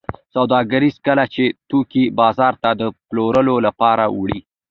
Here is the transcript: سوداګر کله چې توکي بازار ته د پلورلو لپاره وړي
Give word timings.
سوداګر 0.35 0.83
کله 1.05 1.23
چې 1.33 1.43
توکي 1.69 2.03
بازار 2.19 2.53
ته 2.63 2.69
د 2.79 2.81
پلورلو 3.09 3.55
لپاره 3.67 4.03
وړي 4.17 4.39